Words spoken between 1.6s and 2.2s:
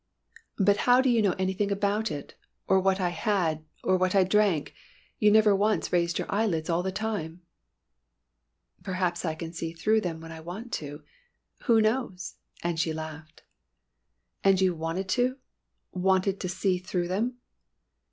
about